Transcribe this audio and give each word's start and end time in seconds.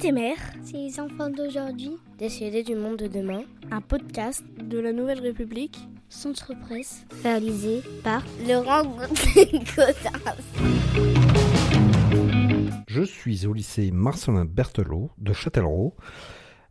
C'est 0.00 0.76
les 0.76 1.00
enfants 1.00 1.28
d'aujourd'hui. 1.28 1.96
Décédés 2.18 2.62
du 2.62 2.76
monde 2.76 2.98
de 2.98 3.08
demain, 3.08 3.42
un 3.72 3.80
podcast 3.80 4.44
de 4.56 4.78
la 4.78 4.92
Nouvelle 4.92 5.18
République, 5.18 5.76
Centre 6.08 6.52
Presse. 6.54 7.04
réalisé 7.24 7.82
par 8.04 8.22
Laurent 8.46 8.84
Gaudin. 8.84 10.36
Je 12.86 13.02
suis 13.02 13.44
au 13.46 13.52
lycée 13.52 13.90
Marcelin 13.90 14.44
Berthelot 14.44 15.10
de 15.18 15.32
Châtellerault, 15.32 15.96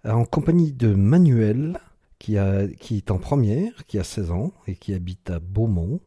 en 0.06 0.24
compagnie 0.24 0.72
de 0.72 0.94
Manuel, 0.94 1.82
qui, 2.20 2.38
a, 2.38 2.66
qui 2.80 2.96
est 2.96 3.12
en 3.12 3.18
première, 3.18 3.86
qui 3.88 4.00
a 4.00 4.06
16 4.06 4.32
ans 4.32 4.54
et 4.68 4.76
qui 4.76 4.94
habite 4.94 5.30
à 5.32 5.40
Beaumont, 5.40 6.00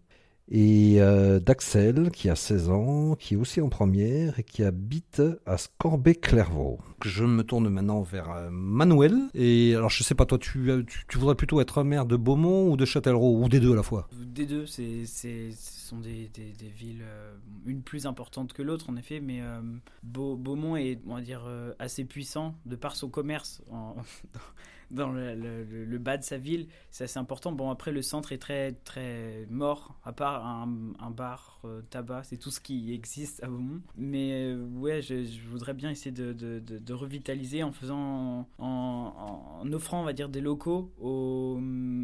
et 0.51 0.97
euh, 1.01 1.39
d'Axel, 1.41 2.11
qui 2.11 2.29
a 2.29 2.35
16 2.37 2.71
ans, 2.71 3.15
qui 3.15 3.35
est 3.35 3.37
aussi 3.37 3.61
en 3.61 3.69
première 3.69 4.39
et 4.39 4.43
qui 4.43 4.65
habite 4.65 5.23
à 5.47 5.57
Scorbet-Clairvaux. 5.57 6.79
Je 7.05 7.25
me 7.25 7.43
tourne 7.45 7.69
maintenant 7.69 8.03
vers 8.03 8.31
euh, 8.33 8.49
Manuel. 8.51 9.17
Et 9.35 9.75
alors, 9.77 9.91
je 9.91 10.03
sais 10.03 10.15
pas, 10.15 10.27
toi, 10.27 10.39
tu, 10.39 10.71
euh, 10.71 10.83
tu, 10.87 11.05
tu 11.09 11.19
voudrais 11.19 11.35
plutôt 11.37 11.61
être 11.61 11.83
maire 11.83 12.05
de 12.07 12.17
Beaumont 12.17 12.71
ou 12.71 12.77
de 12.77 12.85
Châtellerault, 12.85 13.43
ou 13.43 13.49
des 13.49 13.61
deux 13.61 13.73
à 13.73 13.77
la 13.77 13.83
fois? 13.83 14.09
Des 14.13 14.47
deux, 14.47 14.67
c'est, 14.67 15.05
c'est, 15.07 15.51
ce 15.53 15.89
sont 15.89 15.99
des, 15.99 16.29
des, 16.35 16.53
des 16.53 16.69
villes, 16.69 17.03
euh, 17.03 17.33
une 17.67 17.83
plus 17.83 18.07
importante 18.07 18.53
que 18.53 18.63
l'autre 18.63 18.91
en 18.91 18.97
effet, 18.97 19.21
mais 19.21 19.41
euh, 19.43 19.61
Beau- 20.03 20.37
Beaumont 20.37 20.77
est, 20.77 20.99
on 21.07 21.15
va 21.15 21.21
dire, 21.21 21.45
euh, 21.47 21.73
assez 21.79 22.05
puissant 22.05 22.55
de 22.67 22.77
par 22.77 22.97
son 22.97 23.09
commerce 23.09 23.63
en- 23.71 23.95
dans 24.91 25.11
le, 25.11 25.35
le- 25.37 25.65
le- 25.65 25.85
le 25.85 25.99
bas 25.99 26.17
de 26.17 26.25
sa 26.25 26.37
ville. 26.37 26.67
C'est 26.91 27.05
assez 27.05 27.19
important. 27.19 27.53
Bon, 27.53 27.71
après, 27.71 27.93
le 27.93 28.03
centre 28.03 28.33
est 28.33 28.39
très, 28.39 28.73
très 28.73 29.47
mort, 29.49 29.99
à 30.05 30.13
part 30.13 30.40
un, 30.41 30.69
un 30.99 31.11
bar 31.11 31.61
euh, 31.65 31.83
tabac, 31.91 32.23
c'est 32.25 32.37
tout 32.37 32.51
ce 32.51 32.61
qui 32.61 32.93
existe 32.93 33.43
à 33.43 33.49
Beaumont. 33.49 33.81
Mais 33.97 34.33
euh, 34.33 34.65
ouais, 34.77 35.03
je, 35.03 35.25
je 35.25 35.49
voudrais 35.49 35.75
bien 35.75 35.91
essayer 35.91 36.11
de, 36.13 36.33
de- 36.33 36.59
de- 36.61 36.79
de 36.79 36.93
revitaliser 36.95 37.63
en 37.63 37.73
faisant, 37.73 38.49
en, 38.59 39.61
en 39.63 39.73
offrant, 39.73 40.01
on 40.01 40.05
va 40.05 40.13
dire, 40.13 40.29
des 40.29 40.41
locaux 40.41 40.91
aux, 41.01 41.59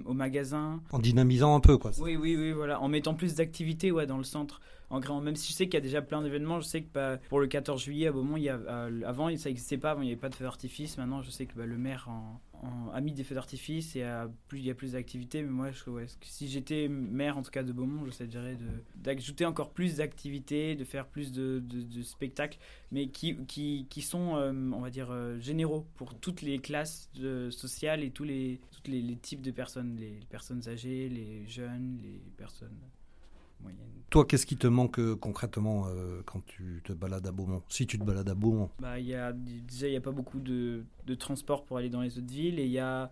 aux 0.04 0.14
magasins, 0.14 0.80
En 0.92 0.98
dynamisant 0.98 1.54
un 1.54 1.60
peu, 1.60 1.78
quoi. 1.78 1.90
oui, 2.00 2.16
oui, 2.16 2.36
oui, 2.36 2.52
voilà. 2.52 2.80
En 2.80 2.88
mettant 2.88 3.14
plus 3.14 3.34
d'activités 3.34 3.90
ouais, 3.92 4.06
dans 4.06 4.18
le 4.18 4.24
centre. 4.24 4.60
En 4.88 5.00
grand, 5.00 5.20
même 5.20 5.34
si 5.34 5.50
je 5.50 5.56
sais 5.56 5.64
qu'il 5.64 5.74
y 5.74 5.78
a 5.78 5.80
déjà 5.80 6.00
plein 6.00 6.22
d'événements, 6.22 6.60
je 6.60 6.66
sais 6.66 6.82
que 6.82 6.92
bah, 6.94 7.18
pour 7.28 7.40
le 7.40 7.48
14 7.48 7.82
juillet 7.82 8.06
à 8.06 8.12
Beaumont, 8.12 8.36
il 8.36 8.44
y 8.44 8.48
a, 8.48 8.54
euh, 8.54 9.00
avant 9.04 9.36
ça 9.36 9.48
n'existait 9.48 9.78
pas, 9.78 9.90
avant, 9.90 10.02
il 10.02 10.04
n'y 10.04 10.12
avait 10.12 10.20
pas 10.20 10.28
de 10.28 10.36
feux 10.36 10.44
d'artifice. 10.44 10.96
Maintenant, 10.96 11.22
je 11.22 11.30
sais 11.32 11.44
que 11.46 11.56
bah, 11.56 11.66
le 11.66 11.76
maire 11.76 12.06
en- 12.08 12.40
en- 12.66 12.90
a 12.92 13.00
mis 13.00 13.12
des 13.12 13.24
feux 13.24 13.34
d'artifice 13.34 13.96
et 13.96 14.04
il 14.52 14.64
y 14.64 14.70
a 14.70 14.74
plus 14.74 14.92
d'activités. 14.92 15.42
Mais 15.42 15.50
moi, 15.50 15.70
si 16.22 16.48
j'étais 16.48 16.88
maire 16.88 17.38
en 17.38 17.42
tout 17.42 17.50
cas 17.50 17.62
de 17.62 17.72
Beaumont, 17.72 18.04
j'essaierais 18.04 18.58
d'ajouter 18.96 19.44
encore 19.44 19.70
plus 19.70 19.96
d'activités, 19.96 20.74
de 20.74 20.84
faire 20.84 21.06
plus 21.06 21.32
de, 21.32 21.62
spectacles, 22.02 22.58
mais 22.92 23.08
qui, 23.08 24.02
sont, 24.02 24.36
euh, 24.36 24.52
on 24.72 24.80
va 24.80 24.90
dire, 24.90 25.10
euh, 25.10 25.38
généraux 25.40 25.86
pour 25.96 26.14
toutes 26.14 26.42
les 26.42 26.58
classes 26.58 27.10
de- 27.14 27.50
sociales 27.50 28.02
et 28.02 28.10
tous 28.10 28.24
les, 28.24 28.60
les, 28.86 29.16
types 29.16 29.42
de 29.42 29.50
personnes, 29.50 29.96
les 29.96 30.20
personnes 30.28 30.68
âgées, 30.68 31.08
les 31.08 31.46
jeunes, 31.46 31.98
les 32.02 32.20
personnes. 32.36 32.76
Toi, 34.08 34.24
qu'est-ce 34.24 34.46
qui 34.46 34.56
te 34.56 34.68
manque 34.68 35.00
euh, 35.00 35.16
concrètement 35.16 35.86
euh, 35.88 36.22
quand 36.24 36.40
tu 36.46 36.80
te 36.84 36.92
balades 36.92 37.26
à 37.26 37.32
Beaumont? 37.32 37.62
Si 37.68 37.88
tu 37.88 37.98
te 37.98 38.04
balades 38.04 38.28
à 38.28 38.34
Beaumont. 38.34 38.70
Bah, 38.78 39.00
il 39.00 39.06
y 39.06 39.14
a, 39.14 39.32
déjà, 39.32 39.88
il 39.88 39.90
n'y 39.90 39.96
a 39.96 40.00
pas 40.00 40.12
beaucoup 40.12 40.38
de, 40.38 40.84
de 41.06 41.14
transport 41.16 41.64
pour 41.64 41.78
aller 41.78 41.90
dans 41.90 42.00
les 42.02 42.16
autres 42.16 42.32
villes 42.32 42.60
et 42.60 42.64
il 42.64 42.70
n'y 42.70 42.78
a 42.78 43.10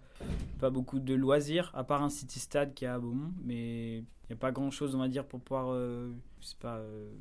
pas 0.60 0.70
beaucoup 0.70 1.00
de 1.00 1.12
loisirs, 1.12 1.72
à 1.74 1.82
part 1.82 2.02
un 2.02 2.10
city-stade 2.10 2.74
qui 2.74 2.84
est 2.84 2.88
à 2.88 2.98
Beaumont, 3.00 3.32
mais 3.44 3.98
il 3.98 4.30
n'y 4.30 4.34
a 4.34 4.36
pas 4.36 4.52
grand-chose, 4.52 4.94
on 4.94 5.00
va 5.00 5.08
dire, 5.08 5.26
pour 5.26 5.40
pouvoir, 5.40 5.72
euh, 5.72 6.12
je 6.40 6.46
sais 6.46 6.56
pas, 6.60 6.76
euh, 6.76 7.12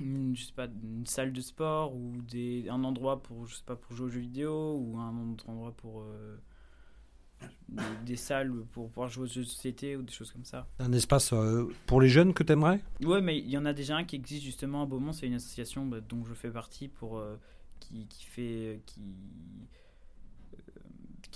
une, 0.00 0.36
je 0.36 0.44
sais 0.44 0.54
pas, 0.54 0.66
une 0.66 1.06
salle 1.06 1.32
de 1.32 1.40
sport 1.40 1.94
ou 1.94 2.12
des, 2.22 2.68
un 2.70 2.84
endroit 2.84 3.20
pour, 3.20 3.46
je 3.46 3.56
sais 3.56 3.64
pas, 3.66 3.74
pour 3.76 3.96
jouer 3.96 4.06
aux 4.06 4.10
jeux 4.10 4.20
vidéo 4.20 4.76
ou 4.78 4.96
un 4.96 5.32
autre 5.32 5.48
endroit 5.50 5.72
pour... 5.72 6.04
des, 8.04 8.16
salles 8.16 8.52
pour 8.72 8.88
pouvoir 8.88 9.08
jouer 9.08 9.24
aux 9.24 9.26
jeux 9.26 9.42
de 9.42 9.46
société 9.46 9.96
ou 9.96 10.02
des 10.02 10.12
choses 10.12 10.30
comme 10.30 10.44
ça. 10.44 10.66
Un 10.78 10.92
espace 10.92 11.32
euh, 11.32 11.68
pour 11.86 12.00
les 12.00 12.08
jeunes 12.08 12.32
que 12.32 12.42
tu 12.42 12.52
aimerais 12.52 12.80
Ouais, 13.02 13.20
mais 13.20 13.38
il 13.38 13.50
y 13.50 13.58
en 13.58 13.66
a 13.66 13.72
déjà 13.72 13.96
un 13.96 14.04
qui 14.04 14.16
existe 14.16 14.44
justement 14.44 14.82
à 14.82 14.86
Beaumont. 14.86 15.12
C'est 15.12 15.26
une 15.26 15.34
association 15.34 15.84
bah, 15.86 15.98
dont 16.00 16.24
je 16.24 16.34
fais 16.34 16.50
partie 16.50 16.88
pour 16.88 17.18
euh, 17.18 17.36
qui, 17.80 18.06
qui 18.06 18.24
fait 18.24 18.80
qui 18.86 19.00
euh, 19.00 19.64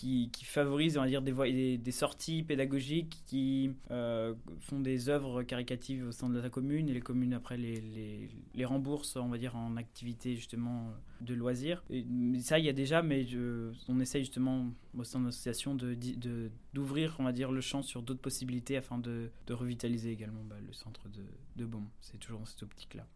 qui, 0.00 0.30
qui 0.32 0.44
favorise 0.46 0.96
on 0.96 1.02
va 1.02 1.08
dire 1.08 1.20
des, 1.20 1.30
voies- 1.32 1.50
des, 1.52 1.76
des 1.76 1.92
sorties 1.92 2.42
pédagogiques 2.42 3.18
qui 3.26 3.70
euh, 3.90 4.34
font 4.60 4.80
des 4.80 5.10
œuvres 5.10 5.42
caricatives 5.42 6.06
au 6.08 6.12
sein 6.12 6.30
de 6.30 6.40
la 6.40 6.48
commune 6.48 6.88
et 6.88 6.94
les 6.94 7.00
communes 7.02 7.34
après 7.34 7.58
les, 7.58 7.80
les, 7.80 8.30
les 8.54 8.64
remboursent 8.64 9.16
on 9.16 9.28
va 9.28 9.36
dire 9.36 9.56
en 9.56 9.76
activités 9.76 10.36
justement 10.36 10.88
euh, 10.88 11.24
de 11.24 11.34
loisirs. 11.34 11.84
Et, 11.90 12.04
ça 12.40 12.58
il 12.58 12.64
y 12.64 12.68
a 12.70 12.72
déjà 12.72 13.02
mais 13.02 13.24
je- 13.24 13.72
on 13.88 14.00
essaye 14.00 14.22
justement 14.22 14.68
au 14.96 15.04
sein 15.04 15.20
de 15.20 15.26
l'association 15.26 15.74
de 15.74 15.94
de- 15.94 16.50
d'ouvrir 16.72 17.16
on 17.18 17.24
va 17.24 17.32
dire 17.32 17.52
le 17.52 17.60
champ 17.60 17.82
sur 17.82 18.02
d'autres 18.02 18.20
possibilités 18.22 18.76
afin 18.78 18.98
de, 18.98 19.30
de 19.46 19.52
revitaliser 19.52 20.10
également 20.12 20.44
bah, 20.48 20.56
le 20.66 20.72
centre 20.72 21.08
de, 21.10 21.22
de 21.56 21.66
Beaumont. 21.66 21.90
C'est 22.00 22.18
toujours 22.18 22.38
dans 22.40 22.46
cette 22.46 22.62
optique 22.62 22.94
là 22.94 23.06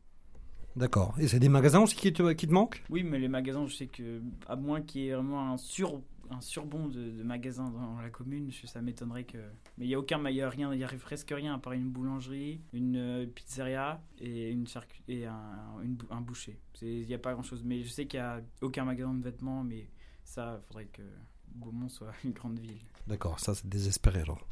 D'accord. 0.76 1.14
Et 1.20 1.28
c'est 1.28 1.38
des 1.38 1.48
magasins 1.48 1.80
aussi 1.82 1.94
qui 1.94 2.12
te, 2.12 2.32
qui 2.32 2.48
te 2.48 2.52
manquent? 2.52 2.82
Oui, 2.90 3.04
mais 3.04 3.20
les 3.20 3.28
magasins, 3.28 3.64
je 3.66 3.74
sais 3.76 3.86
que, 3.86 4.20
à 4.48 4.56
moins 4.56 4.82
qu'il 4.82 5.02
y 5.02 5.08
ait 5.08 5.14
vraiment 5.14 5.52
un, 5.52 5.56
sur, 5.56 6.00
un 6.30 6.40
surbond 6.40 6.88
de, 6.88 7.10
de 7.10 7.22
magasins 7.22 7.70
dans 7.70 8.00
la 8.00 8.10
commune, 8.10 8.50
ça 8.66 8.80
m'étonnerait 8.82 9.24
que. 9.24 9.38
Mais 9.78 9.84
il 9.84 9.88
n'y 9.88 9.94
a 9.94 9.98
aucun, 9.98 10.22
il 10.28 10.36
y 10.36 10.42
a 10.42 10.48
rien, 10.48 10.72
il 10.72 10.80
y 10.80 10.84
a 10.84 10.88
presque 10.88 11.30
rien 11.30 11.54
à 11.54 11.58
part 11.58 11.72
une 11.74 11.90
boulangerie, 11.90 12.60
une 12.72 12.96
euh, 12.96 13.26
pizzeria 13.26 14.00
et, 14.18 14.50
une 14.50 14.64
charcu- 14.66 15.02
et 15.08 15.26
un, 15.26 15.80
une 15.82 15.96
un 16.10 16.20
boucher. 16.20 16.58
Il 16.82 17.06
n'y 17.06 17.14
a 17.14 17.18
pas 17.18 17.32
grand 17.32 17.42
chose. 17.42 17.62
Mais 17.64 17.82
je 17.82 17.88
sais 17.88 18.06
qu'il 18.06 18.20
n'y 18.20 18.24
a 18.26 18.40
aucun 18.60 18.84
magasin 18.84 19.14
de 19.14 19.22
vêtements, 19.22 19.62
mais 19.64 19.88
ça, 20.24 20.60
il 20.62 20.66
faudrait 20.66 20.86
que 20.86 21.02
Beaumont 21.48 21.88
soit 21.88 22.12
une 22.24 22.32
grande 22.32 22.58
ville. 22.58 22.78
D'accord, 23.06 23.38
ça 23.38 23.54
c'est 23.54 23.68
désespéré 23.68 24.20
alors. 24.20 24.46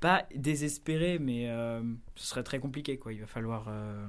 Pas 0.00 0.26
désespéré, 0.34 1.18
mais 1.18 1.48
euh, 1.50 1.82
ce 2.14 2.26
serait 2.28 2.42
très 2.42 2.58
compliqué, 2.58 2.98
quoi. 2.98 3.12
Il 3.12 3.20
va 3.20 3.26
falloir. 3.26 3.66
euh, 3.68 4.06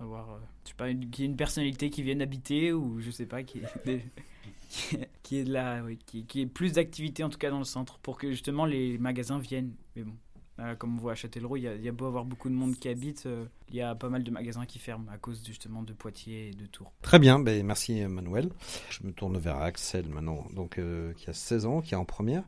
avoir, 0.00 0.30
euh, 0.32 0.38
je 0.64 0.70
sais 0.70 0.74
pas, 0.74 0.88
qu'il 0.92 1.20
y 1.20 1.22
ait 1.22 1.26
une 1.26 1.36
personnalité 1.36 1.88
qui 1.88 2.02
vienne 2.02 2.20
habiter 2.22 2.72
ou 2.72 2.98
je 3.00 3.10
sais 3.12 3.26
pas, 3.26 3.44
qui 3.44 3.62
qui 5.22 5.36
est- 5.36 5.40
est 5.40 5.44
de 5.44 5.52
là, 5.52 5.82
oui, 5.84 5.98
qui, 6.06 6.24
qui 6.26 6.40
ait 6.42 6.46
plus 6.46 6.72
d'activité 6.74 7.24
en 7.24 7.28
tout 7.30 7.38
cas 7.38 7.50
dans 7.50 7.58
le 7.58 7.64
centre 7.64 7.98
pour 8.00 8.18
que 8.18 8.30
justement 8.30 8.64
les 8.64 8.98
magasins 8.98 9.38
viennent. 9.38 9.74
Mais 9.96 10.02
bon, 10.04 10.14
comme 10.78 10.94
on 10.96 10.98
voit 11.00 11.12
à 11.12 11.14
Châtellerault, 11.14 11.56
il 11.56 11.62
y, 11.62 11.68
a, 11.68 11.74
il 11.74 11.82
y 11.82 11.88
a 11.88 11.92
beau 11.92 12.06
avoir 12.06 12.24
beaucoup 12.24 12.48
de 12.48 12.54
monde 12.54 12.76
qui 12.76 12.88
habite, 12.88 13.24
euh, 13.26 13.46
il 13.72 13.78
y 13.78 13.82
a 13.82 13.94
pas 13.94 14.08
mal 14.08 14.22
de 14.22 14.30
magasins 14.30 14.66
qui 14.66 14.78
ferment 14.78 15.06
à 15.12 15.18
cause 15.18 15.42
justement 15.46 15.82
de 15.82 15.92
Poitiers 15.92 16.48
et 16.48 16.54
de 16.54 16.66
Tours. 16.66 16.92
Très 17.02 17.18
bien, 17.18 17.38
ben, 17.40 17.64
merci 17.64 18.00
Manuel. 18.06 18.50
Je 18.90 19.06
me 19.06 19.12
tourne 19.12 19.38
vers 19.38 19.56
Axel 19.58 20.08
maintenant, 20.08 20.46
donc, 20.54 20.78
euh, 20.78 21.12
qui 21.14 21.28
a 21.30 21.32
16 21.32 21.66
ans, 21.66 21.80
qui 21.80 21.94
est 21.94 21.96
en 21.96 22.04
première 22.04 22.44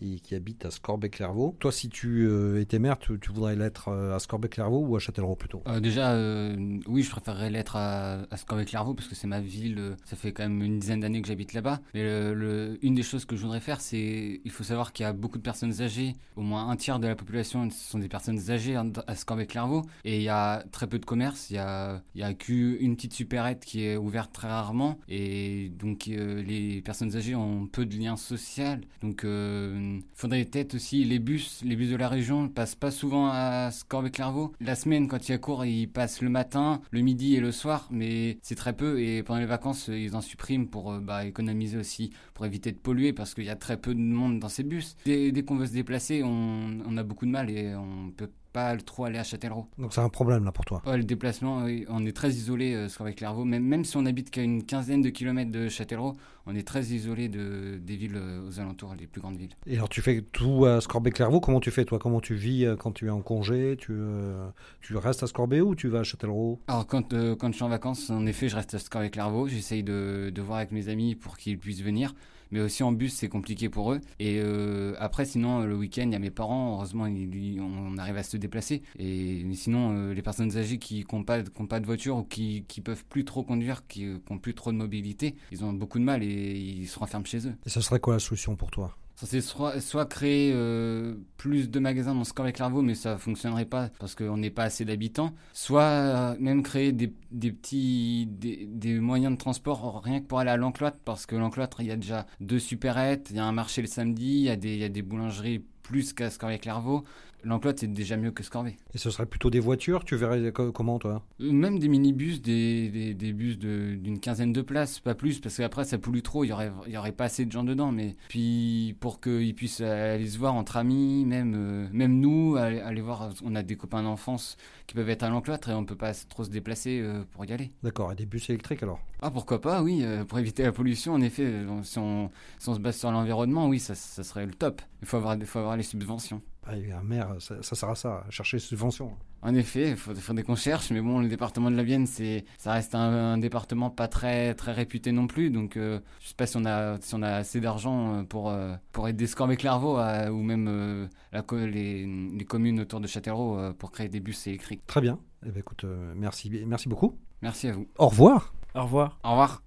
et 0.00 0.20
qui 0.20 0.36
habite 0.36 0.64
à 0.64 0.70
Scorbet-Clairvaux. 0.70 1.56
Toi, 1.58 1.72
si 1.72 1.88
tu 1.88 2.24
euh, 2.28 2.60
étais 2.60 2.78
maire, 2.78 2.98
tu, 2.98 3.18
tu 3.18 3.32
voudrais 3.32 3.56
l'être 3.56 3.88
euh, 3.88 4.14
à 4.14 4.20
Scorbet-Clairvaux 4.20 4.86
ou 4.86 4.94
à 4.94 5.00
Châtellerault 5.00 5.34
plutôt? 5.34 5.60
Euh, 5.66 5.80
déjà, 5.80 6.12
euh, 6.12 6.78
oui, 6.86 7.02
je 7.02 7.10
préférerais 7.10 7.50
l'être 7.50 7.74
à, 7.74 8.20
à 8.30 8.36
Scorbet-Clairvaux 8.36 8.94
parce 8.94 9.08
que 9.08 9.16
c'est 9.16 9.26
ma 9.26 9.40
ville. 9.40 9.96
Ça 10.04 10.14
fait 10.14 10.32
quand 10.32 10.44
même 10.44 10.62
une 10.62 10.78
dizaine 10.78 11.00
d'années 11.00 11.20
que 11.20 11.26
j'habite 11.26 11.52
là-bas. 11.52 11.80
Mais 11.94 12.04
le- 12.04 12.32
le- 12.34 12.78
une 12.82 12.94
des 12.94 13.02
choses 13.02 13.24
que 13.24 13.34
je 13.34 13.42
voudrais 13.42 13.58
faire, 13.60 13.80
c'est 13.80 14.40
il 14.44 14.50
faut 14.52 14.62
savoir 14.62 14.92
qu'il 14.92 15.02
y 15.02 15.06
a 15.06 15.12
beaucoup 15.12 15.38
de 15.38 15.42
personnes 15.42 15.80
âgées. 15.82 16.14
Au 16.36 16.42
moins 16.42 16.68
un 16.68 16.76
tiers 16.76 17.00
de 17.00 17.08
la 17.08 17.16
population 17.16 17.68
ce 17.68 17.90
sont 17.90 17.98
des 17.98 18.08
personnes 18.08 18.50
âgées 18.50 18.78
en- 18.78 18.92
à 19.08 19.16
Scorbet-Clairvaux. 19.16 19.82
Et 20.04 20.18
il 20.18 20.22
y 20.22 20.28
a 20.28 20.64
très 20.70 20.86
peu 20.86 20.98
de 20.98 21.04
commerce. 21.04 21.50
Il 21.50 21.56
y 21.56 21.58
a, 21.58 22.34
qu'une 22.34 22.96
petite 22.96 23.14
supérette 23.14 23.64
qui 23.64 23.84
est 23.84 23.96
ouverte 23.96 24.32
très 24.32 24.48
rarement. 24.48 24.98
Et 25.08 25.70
donc, 25.78 26.08
euh, 26.08 26.42
les 26.42 26.82
personnes 26.82 27.16
âgées 27.16 27.34
ont 27.34 27.66
peu 27.66 27.86
de 27.86 27.96
liens 27.96 28.16
sociaux. 28.16 28.64
Donc, 29.02 29.22
il 29.24 30.02
faudrait 30.14 30.44
peut-être 30.44 30.74
aussi 30.74 31.04
les 31.04 31.18
bus. 31.18 31.62
Les 31.64 31.76
bus 31.76 31.90
de 31.90 31.96
la 31.96 32.08
région 32.08 32.48
passent 32.48 32.74
pas 32.74 32.90
souvent 32.90 33.28
à 33.30 33.70
Scorbet-Clairvaux. 33.70 34.52
La 34.60 34.74
semaine, 34.74 35.08
quand 35.08 35.28
il 35.28 35.32
y 35.32 35.34
a 35.34 35.38
cours, 35.38 35.64
ils 35.64 35.88
passent 35.88 36.22
le 36.22 36.30
matin, 36.30 36.80
le 36.90 37.00
midi 37.00 37.36
et 37.36 37.40
le 37.40 37.52
soir. 37.52 37.88
Mais 37.90 38.38
c'est 38.42 38.54
très 38.54 38.74
peu. 38.74 39.00
Et 39.00 39.22
pendant 39.22 39.40
les 39.40 39.46
vacances, 39.46 39.88
ils 39.88 40.16
en 40.16 40.20
suppriment 40.20 40.68
pour 40.68 40.92
euh, 40.92 41.00
bah, 41.00 41.24
économiser 41.24 41.78
aussi, 41.78 42.10
pour 42.34 42.46
éviter 42.46 42.72
de 42.72 42.78
polluer 42.78 43.12
parce 43.12 43.34
qu'il 43.34 43.44
y 43.44 43.50
a 43.50 43.56
très 43.56 43.76
peu 43.76 43.94
de 43.94 44.00
monde 44.00 44.38
dans 44.38 44.48
ces 44.48 44.62
bus. 44.62 44.96
Dès, 45.04 45.32
qu'on 45.42 45.56
veut 45.56 45.66
se 45.66 45.72
déplacer, 45.72 46.22
on 46.24 46.96
a 46.96 47.02
beaucoup 47.02 47.26
de 47.26 47.30
mal 47.30 47.50
et 47.50 47.74
on 47.74 48.10
peut 48.10 48.30
pas 48.52 48.76
trop 48.76 49.04
aller 49.04 49.18
à 49.18 49.24
Châtellerault. 49.24 49.66
Donc 49.78 49.92
c'est 49.92 50.00
un 50.00 50.08
problème 50.08 50.44
là 50.44 50.52
pour 50.52 50.64
toi. 50.64 50.82
Ouais, 50.86 50.96
le 50.96 51.04
déplacement, 51.04 51.64
oui, 51.64 51.84
on 51.88 52.04
est 52.06 52.16
très 52.16 52.30
isolé 52.30 52.74
euh, 52.74 52.88
sur 52.88 53.02
avec 53.02 53.16
Clairvaux. 53.16 53.44
Même, 53.44 53.64
même 53.64 53.84
si 53.84 53.96
on 53.96 54.06
habite 54.06 54.30
qu'à 54.30 54.42
une 54.42 54.64
quinzaine 54.64 55.02
de 55.02 55.10
kilomètres 55.10 55.50
de 55.50 55.68
Châtellerault, 55.68 56.16
on 56.46 56.54
est 56.54 56.66
très 56.66 56.82
isolé 56.86 57.28
de, 57.28 57.78
des 57.80 57.96
villes 57.96 58.16
euh, 58.16 58.48
aux 58.48 58.58
alentours, 58.58 58.94
les 58.98 59.06
plus 59.06 59.20
grandes 59.20 59.36
villes. 59.36 59.54
Et 59.66 59.76
alors 59.76 59.88
tu 59.88 60.00
fais 60.00 60.22
tout 60.22 60.64
à 60.64 60.80
Scorbet-Clairvaux, 60.80 61.40
comment 61.40 61.60
tu 61.60 61.70
fais 61.70 61.84
toi? 61.84 61.98
Comment 61.98 62.20
tu 62.20 62.34
vis 62.34 62.64
euh, 62.64 62.76
quand 62.76 62.92
tu 62.92 63.06
es 63.06 63.10
en 63.10 63.20
congé? 63.20 63.76
Tu, 63.78 63.92
euh, 63.92 64.48
tu 64.80 64.96
restes 64.96 65.22
à 65.22 65.26
Scorbet 65.26 65.60
ou 65.60 65.74
tu 65.74 65.88
vas 65.88 66.00
à 66.00 66.04
Châtellerault? 66.04 66.60
Alors 66.68 66.86
quand, 66.86 67.14
quand 67.36 67.48
je 67.48 67.54
suis 67.54 67.64
en 67.64 67.68
vacances, 67.68 68.10
en 68.10 68.24
effet, 68.26 68.48
je 68.48 68.56
reste 68.56 68.74
à 68.74 68.98
avec 68.98 69.12
Clairvaux. 69.12 69.46
J'essaye 69.48 69.82
de, 69.82 70.30
de 70.34 70.42
voir 70.42 70.58
avec 70.58 70.72
mes 70.72 70.88
amis 70.88 71.14
pour 71.14 71.36
qu'ils 71.36 71.58
puissent 71.58 71.82
venir. 71.82 72.14
Mais 72.50 72.60
aussi 72.60 72.82
en 72.82 72.92
bus, 72.92 73.14
c'est 73.14 73.28
compliqué 73.28 73.68
pour 73.68 73.92
eux. 73.92 74.00
Et 74.18 74.40
euh, 74.42 74.94
après, 74.98 75.24
sinon, 75.24 75.64
le 75.64 75.76
week-end, 75.76 76.04
il 76.04 76.12
y 76.12 76.16
a 76.16 76.18
mes 76.18 76.30
parents. 76.30 76.74
Heureusement, 76.74 77.04
on 77.04 77.98
arrive 77.98 78.16
à 78.16 78.22
se 78.22 78.36
déplacer. 78.36 78.82
Et 78.98 79.44
sinon, 79.54 79.96
euh, 79.96 80.14
les 80.14 80.22
personnes 80.22 80.56
âgées 80.56 80.78
qui 80.78 81.04
n'ont 81.12 81.24
pas, 81.24 81.42
pas, 81.42 81.80
de 81.80 81.86
voiture 81.86 82.16
ou 82.16 82.22
qui, 82.22 82.64
qui 82.68 82.80
peuvent 82.80 83.04
plus 83.08 83.24
trop 83.24 83.42
conduire, 83.42 83.86
qui 83.86 84.06
n'ont 84.30 84.38
plus 84.38 84.54
trop 84.54 84.72
de 84.72 84.76
mobilité, 84.76 85.34
ils 85.52 85.64
ont 85.64 85.72
beaucoup 85.72 85.98
de 85.98 86.04
mal 86.04 86.22
et 86.22 86.26
ils 86.28 86.88
se 86.88 86.98
renferment 86.98 87.26
chez 87.26 87.46
eux. 87.46 87.54
Et 87.66 87.70
ce 87.70 87.80
serait 87.80 88.00
quoi 88.00 88.14
la 88.14 88.20
solution 88.20 88.56
pour 88.56 88.70
toi? 88.70 88.96
C'est 89.26 89.40
soit, 89.40 89.80
soit, 89.80 90.06
créer 90.06 90.52
euh, 90.54 91.14
plus 91.36 91.70
de 91.70 91.78
magasins 91.80 92.14
dans 92.14 92.24
ce 92.24 92.32
avec 92.38 92.58
Larvaux, 92.58 92.82
mais 92.82 92.94
ça 92.94 93.18
fonctionnerait 93.18 93.64
pas 93.64 93.90
parce 93.98 94.14
qu'on 94.14 94.36
n'est 94.36 94.50
pas 94.50 94.64
assez 94.64 94.84
d'habitants. 94.84 95.32
Soit 95.52 95.82
euh, 95.82 96.36
même 96.38 96.62
créer 96.62 96.92
des, 96.92 97.08
petits 97.08 98.28
des, 98.28 99.00
moyens 99.00 99.32
de 99.32 99.38
transport 99.38 100.02
rien 100.04 100.20
que 100.20 100.26
pour 100.26 100.38
aller 100.38 100.50
à 100.50 100.56
l'encloître, 100.56 100.98
parce 101.04 101.26
que 101.26 101.34
l'encloître, 101.34 101.80
il 101.80 101.88
y 101.88 101.90
a 101.90 101.96
déjà 101.96 102.26
deux 102.40 102.60
supérettes, 102.60 103.28
il 103.30 103.36
y 103.36 103.40
a 103.40 103.44
un 103.44 103.52
marché 103.52 103.82
le 103.82 103.88
samedi, 103.88 104.46
il 104.46 104.76
y 104.76 104.84
a 104.84 104.88
des 104.88 105.02
boulangeries 105.02 105.64
plus 105.88 106.12
qu'à 106.12 106.28
avec 106.42 106.62
Clairvaux. 106.62 107.02
L'encloite, 107.44 107.78
c'est 107.78 107.92
déjà 107.92 108.16
mieux 108.16 108.32
que 108.32 108.42
Scorvé. 108.42 108.76
Et 108.94 108.98
ce 108.98 109.10
serait 109.10 109.24
plutôt 109.24 109.48
des 109.48 109.60
voitures 109.60 110.04
Tu 110.04 110.16
verrais 110.16 110.52
comment, 110.52 110.98
toi? 110.98 111.22
Euh, 111.40 111.52
Même 111.52 111.78
des 111.78 111.88
minibus, 111.88 112.42
des, 112.42 112.90
des, 112.90 113.14
des 113.14 113.32
bus 113.32 113.58
d'une 113.58 114.18
quinzaine 114.18 114.52
de 114.52 114.60
places, 114.60 114.98
pas 114.98 115.14
plus, 115.14 115.38
parce 115.38 115.56
qu'après, 115.56 115.84
ça 115.84 115.98
pollue 115.98 116.20
trop, 116.20 116.42
il 116.42 116.48
n'y 116.48 116.52
aurait, 116.52 116.72
y 116.88 116.96
aurait 116.96 117.12
pas 117.12 117.24
assez 117.24 117.44
de 117.44 117.52
gens 117.52 117.62
dedans. 117.62 117.92
Mais 117.92 118.16
puis, 118.28 118.96
pour 118.98 119.20
qu'ils 119.20 119.54
puissent 119.54 119.80
aller 119.80 120.26
se 120.26 120.36
voir 120.36 120.54
entre 120.54 120.76
amis, 120.78 121.24
même, 121.24 121.54
euh, 121.56 121.86
même 121.92 122.18
nous, 122.18 122.56
aller, 122.56 123.00
voir, 123.00 123.30
on 123.44 123.54
a 123.54 123.62
des 123.62 123.76
copains 123.76 124.02
d'enfance 124.02 124.56
qui 124.88 124.94
peuvent 124.96 125.08
être 125.08 125.22
à 125.22 125.28
l'encloître 125.28 125.68
et 125.68 125.74
on 125.74 125.82
ne 125.82 125.86
peut 125.86 125.94
pas 125.94 126.14
trop 126.28 126.42
se 126.42 126.50
déplacer 126.50 126.98
euh, 127.00 127.22
pour 127.30 127.44
y 127.44 127.52
aller. 127.52 127.70
D'accord, 127.84 128.10
et 128.10 128.16
des 128.16 128.26
bus 128.26 128.50
électriques 128.50 128.82
alors? 128.82 128.98
Ah, 129.22 129.30
pourquoi 129.30 129.60
pas, 129.60 129.82
oui, 129.82 130.04
pour 130.26 130.40
éviter 130.40 130.64
la 130.64 130.72
pollution, 130.72 131.12
en 131.14 131.20
effet, 131.20 131.52
si 131.82 131.98
on, 131.98 132.30
si 132.58 132.68
on 132.68 132.74
se 132.74 132.80
base 132.80 132.96
sur 132.96 133.10
l'environnement, 133.12 133.68
oui, 133.68 133.78
ça, 133.78 133.94
ça, 133.94 134.22
serait 134.22 134.46
le 134.46 134.54
top. 134.54 134.80
Il 135.00 135.06
faut 135.06 135.16
avoir, 135.16 135.36
il 135.36 135.46
faut 135.46 135.58
avoir 135.58 135.76
les 135.76 135.82
subventions. 135.82 136.42
Ah, 136.66 136.72
un 136.72 137.02
maire, 137.02 137.34
ça, 137.38 137.62
sert 137.62 137.88
à 137.88 137.94
ça, 137.94 138.24
à 138.28 138.30
chercher 138.30 138.58
subventions. 138.58 139.16
En 139.40 139.54
effet, 139.54 139.90
il 139.90 139.96
faudrait 139.96 140.42
qu'on 140.42 140.56
cherche, 140.56 140.90
mais 140.90 141.00
bon, 141.00 141.20
le 141.20 141.28
département 141.28 141.70
de 141.70 141.76
la 141.76 141.82
Vienne, 141.82 142.06
c'est, 142.06 142.44
ça 142.58 142.72
reste 142.72 142.94
un, 142.94 143.38
département 143.38 143.88
pas 143.88 144.06
très, 144.08 144.54
très 144.54 144.72
réputé 144.72 145.12
non 145.12 145.26
plus, 145.28 145.50
donc 145.50 145.76
euh, 145.76 146.00
je 146.20 146.28
sais 146.28 146.34
pas 146.34 146.46
si 146.46 146.56
on 146.56 146.66
a, 146.66 147.00
si 147.00 147.14
on 147.14 147.22
a 147.22 147.30
assez 147.36 147.60
d'argent 147.60 148.16
euh, 148.16 148.22
pour, 148.24 148.50
euh, 148.50 148.74
pour 148.92 149.08
aider 149.08 149.26
Scorbe 149.26 149.52
et 149.52 149.56
Clairvaux 149.56 149.96
ou 149.96 150.42
même 150.42 151.08
la, 151.32 151.42
les, 151.52 152.06
les, 152.06 152.44
communes 152.44 152.80
autour 152.80 153.00
de 153.00 153.06
Châtellerault 153.06 153.72
pour 153.78 153.90
créer 153.90 154.08
des 154.08 154.20
bus 154.20 154.46
électriques. 154.46 154.82
Très 154.86 155.00
bien. 155.00 155.18
Eh 155.46 155.50
ben, 155.50 155.60
écoute, 155.60 155.86
merci, 156.16 156.50
merci 156.66 156.88
beaucoup. 156.88 157.16
Merci 157.40 157.68
à 157.68 157.72
vous. 157.72 157.86
Au 157.96 158.08
revoir. 158.08 158.52
Au 158.74 158.82
revoir. 158.82 159.18
Au 159.24 159.30
revoir. 159.30 159.62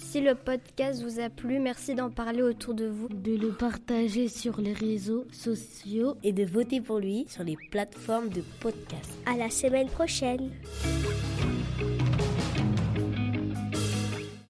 Si 0.00 0.22
le 0.22 0.34
podcast 0.34 1.02
vous 1.02 1.20
a 1.20 1.28
plu, 1.28 1.58
merci 1.58 1.94
d'en 1.94 2.08
parler 2.08 2.40
autour 2.40 2.72
de 2.72 2.86
vous, 2.86 3.08
de 3.08 3.36
le 3.36 3.50
partager 3.50 4.28
sur 4.28 4.58
les 4.58 4.72
réseaux 4.72 5.26
sociaux 5.32 6.16
et 6.22 6.32
de 6.32 6.44
voter 6.44 6.80
pour 6.80 6.98
lui 6.98 7.26
sur 7.28 7.44
les 7.44 7.56
plateformes 7.70 8.30
de 8.30 8.42
podcast. 8.60 9.18
À 9.26 9.36
la 9.36 9.50
semaine 9.50 9.88
prochaine. 9.88 10.50